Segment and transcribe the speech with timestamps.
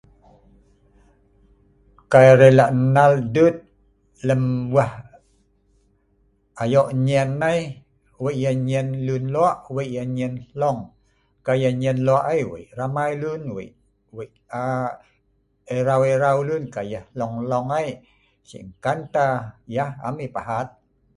[2.11, 3.55] Kai arai la’ nnal duet
[4.27, 4.43] lem
[4.75, 4.93] weeh
[6.63, 7.59] ayoq nyien nai,
[8.23, 10.79] wei yeh nyien luen loe’, wei yeh nyien hloong.
[11.45, 13.69] Kai nyien loe’ ai wei ramai luen, wei
[14.15, 14.29] …wei
[14.61, 14.91] aa..
[15.75, 16.63] eraau-eraau luen.
[16.75, 17.89] Kai yeh loong-loong ai
[18.47, 19.33] si’ nkan tah
[19.75, 20.67] yeh am yeh pahaat